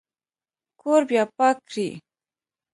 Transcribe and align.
کور 0.79 1.01
بیا 1.09 1.23
پاک 1.37 1.57
کړئ 1.69 1.89